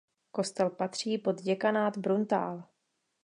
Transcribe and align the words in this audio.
Kostel 0.31 0.69
patří 0.69 1.17
pod 1.17 1.41
Děkanát 1.41 1.97
Bruntál. 1.97 2.63